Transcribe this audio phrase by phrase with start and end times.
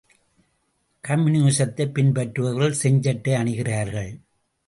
[1.07, 4.21] கம்யூனிசத்தைப் பின்பற்றுபவர்கள் செஞ்சட்டை அணிகிறார்கள்.